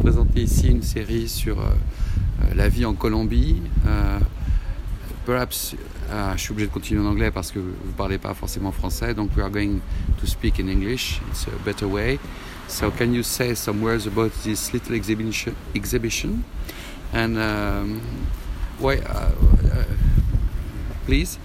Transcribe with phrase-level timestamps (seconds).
[0.00, 3.60] présenter ici une série sur euh, euh, la vie en Colombie.
[3.86, 4.18] Euh,
[5.26, 5.76] perhaps,
[6.36, 9.14] je suis obligé de continuer en anglais parce que vous ne parlez pas forcément français,
[9.14, 9.78] donc we are going
[10.18, 11.20] to speak in English.
[11.30, 12.18] It's a better way.
[12.66, 15.54] So can you say some words about this little exhibition?
[15.74, 16.44] exhibition?
[17.12, 18.00] And um,
[18.78, 19.32] why, uh,
[19.70, 19.84] uh,
[21.04, 21.38] please?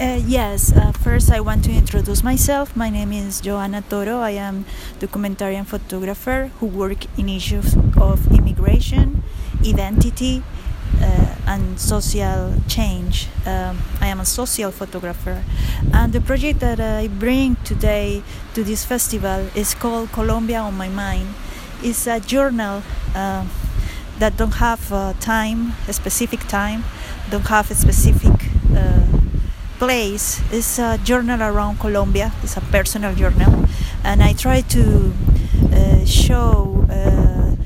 [0.00, 2.74] Uh, yes, uh, first I want to introduce myself.
[2.74, 4.18] My name is Joanna Toro.
[4.18, 4.64] I am
[4.96, 9.22] a documentarian photographer who work in issues of immigration,
[9.64, 10.42] identity,
[11.00, 13.28] uh, and social change.
[13.46, 15.44] Um, I am a social photographer,
[15.92, 18.24] and the project that I bring today
[18.54, 21.28] to this festival is called Colombia on My Mind.
[21.84, 22.82] It's a journal
[23.14, 23.46] uh,
[24.18, 26.82] that don't have uh, time, a specific time,
[27.30, 29.06] don't have a specific uh,
[29.78, 32.32] place is a journal around Colombia.
[32.42, 33.66] It's a personal journal,
[34.02, 35.12] and I try to
[35.72, 37.56] uh, show uh,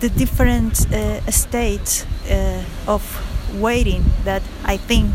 [0.00, 3.02] the different uh, states uh, of
[3.54, 5.10] waiting that I think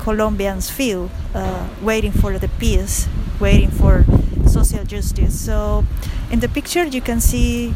[0.00, 3.08] Colombians feel, uh, waiting for the peace,
[3.40, 4.04] waiting for
[4.46, 5.38] social justice.
[5.38, 5.84] So,
[6.30, 7.74] in the picture, you can see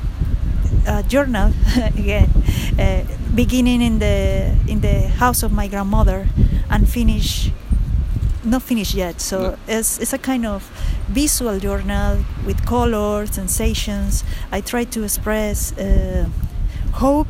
[0.87, 2.31] a journal again,
[2.79, 6.29] uh, beginning in the in the house of my grandmother
[6.71, 7.51] and finish
[8.45, 9.21] not finished yet.
[9.21, 9.57] So No.
[9.69, 10.63] it's, it's a kind of
[11.09, 14.25] visual journal with color, sensations.
[14.51, 16.29] I try to express uh,
[16.93, 17.29] hope.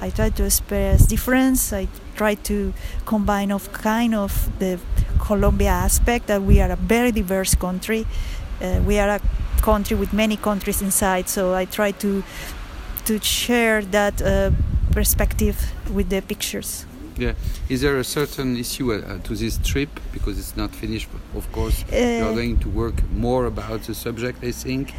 [0.00, 1.72] I try to express difference.
[1.72, 2.72] I try to
[3.04, 4.78] combine of kind of the
[5.18, 8.06] Colombia aspect that we are a very diverse country.
[8.60, 9.20] Uh, we are a
[9.62, 11.28] country with many countries inside.
[11.28, 12.22] So I try to
[13.04, 14.50] to share that uh,
[14.92, 15.56] perspective
[15.94, 16.86] with the pictures.
[17.18, 17.32] Yeah.
[17.68, 19.88] Is there a certain issue uh, to this trip?
[20.12, 21.82] Because it's not finished, of course.
[21.84, 24.92] Uh, going to work more about the subject, I think.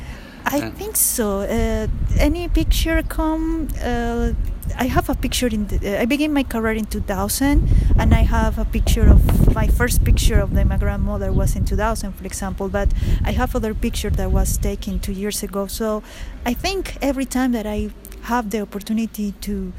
[0.46, 1.42] I Uh, think so.
[1.42, 1.88] Uh,
[2.20, 3.68] any picture come?
[3.84, 4.32] Uh,
[4.78, 5.68] I have a picture in.
[5.68, 7.68] The, uh, I began my career in 2000,
[8.00, 9.22] and I have a picture of
[9.54, 12.70] my first picture of the, my grandmother was in 2000, for example.
[12.70, 12.90] But
[13.26, 15.68] I have other picture that was taken two years ago.
[15.68, 16.02] So
[16.46, 17.90] I think every time that I
[18.24, 19.74] have the opportunity to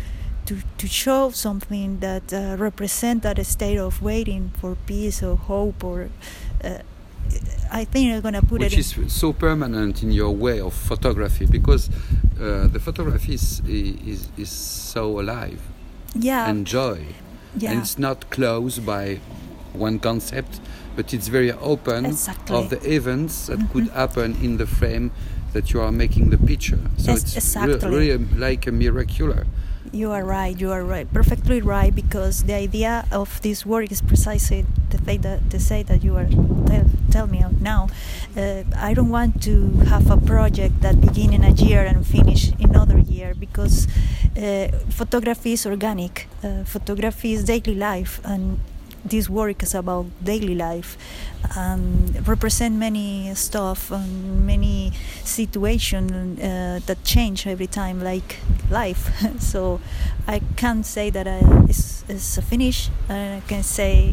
[0.49, 5.85] to, to show something that uh, represent that state of waiting for peace or hope
[5.85, 6.09] or
[6.65, 6.79] uh,
[7.71, 10.73] I think I'm gonna put which it in is so permanent in your way of
[10.73, 11.91] photography because
[12.41, 15.61] uh, the photography is, is, is so alive
[16.15, 17.05] yeah and joy
[17.59, 19.21] yeah and it's not closed by
[19.75, 20.61] one concept
[20.97, 22.57] but it's very open Exactly.
[22.57, 23.71] of the events that Mhm.
[23.73, 25.11] could happen in the frame
[25.53, 27.91] that you are making the picture so Yes, it's exactly.
[27.91, 29.45] really like a miracular
[29.93, 30.59] You are right.
[30.59, 31.11] You are right.
[31.13, 31.95] Perfectly right.
[31.95, 36.17] Because the idea of this work is precisely the thing that the say that you
[36.17, 36.29] are
[36.67, 37.89] tell, tell me now.
[38.37, 42.53] Uh, I don't want to have a project that begin in a year and finish
[42.59, 43.87] in another year because
[44.37, 46.29] uh, photography is organic.
[46.43, 48.61] Uh, photography is daily life, and
[49.05, 50.97] this work is about daily life
[51.57, 54.93] and represent many stuff and many
[55.25, 58.37] situations uh, that change every time like
[58.71, 59.81] life so
[60.27, 64.13] i can't say that I, it's, it's a finish and i can say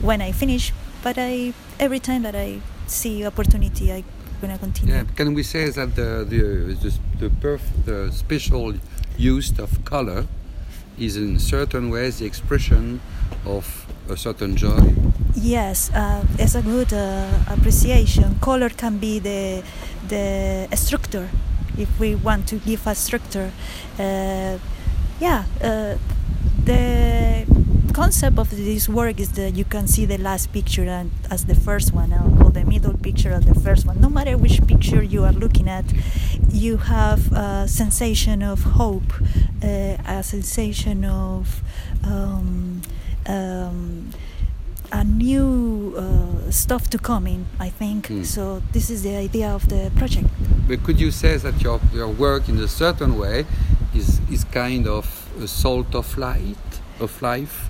[0.00, 0.72] when i finish
[1.02, 4.04] but i every time that i see opportunity i
[4.40, 8.74] gonna continue Yeah, can we say that the the the, the, perf- the special
[9.16, 10.26] use of color
[10.98, 13.00] is in certain ways the expression
[13.46, 14.94] of a certain joy?
[15.34, 18.38] Yes, uh, it's a good uh, appreciation.
[18.40, 19.62] Color can be the
[20.08, 21.28] the structure,
[21.78, 23.52] if we want to give a structure.
[23.98, 24.58] Uh,
[25.20, 25.96] yeah, uh,
[26.64, 27.46] the
[27.92, 31.54] concept of this work is that you can see the last picture and as the
[31.54, 34.00] first one, uh, or the middle picture as the first one.
[34.00, 35.84] No matter which picture you are looking at,
[36.50, 39.12] you have a sensation of hope,
[39.62, 41.62] uh, a sensation of.
[42.04, 42.82] Um,
[43.26, 44.10] um,
[44.92, 48.08] a new uh, stuff to come in, I think.
[48.08, 48.24] Mm.
[48.24, 50.28] So this is the idea of the project.
[50.68, 53.44] But could you say that your your work in a certain way
[53.94, 55.06] is is kind of
[55.42, 57.68] a salt of light of life?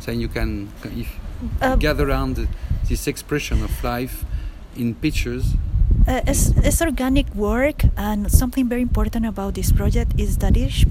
[0.00, 1.08] So you can if
[1.40, 2.36] Uh, gather around
[2.88, 4.26] this expression of life
[4.76, 5.56] in pictures.
[6.06, 10.86] Uh, it's, it's organic work, and something very important about this project is that each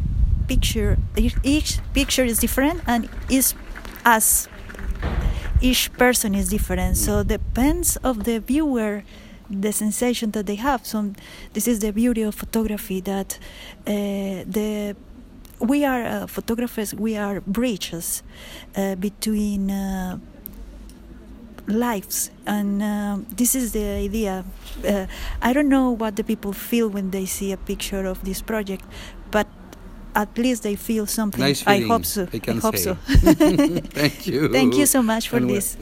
[0.48, 3.54] picture, each, each picture is different, and is
[4.04, 4.50] as
[5.62, 6.98] each person is different.
[6.98, 9.04] So depends of the viewer,
[9.50, 10.86] the sensation that they have.
[10.86, 11.14] So
[11.54, 13.40] this is the beauty of photography that
[13.86, 14.96] uh, the
[15.60, 16.94] we are uh, photographers.
[16.96, 18.24] We are bridges
[18.76, 19.72] uh, between.
[19.72, 20.20] Uh,
[21.68, 24.44] lives and uh, this is the idea
[24.88, 25.06] uh,
[25.40, 28.84] i don't know what the people feel when they see a picture of this project
[29.30, 29.46] but
[30.16, 31.42] at least they feel something.
[31.42, 32.28] Nice i hope so.
[32.34, 32.84] I can hope say.
[32.84, 32.96] so.
[34.00, 34.50] Thank you.
[34.60, 35.78] thank you so much for And this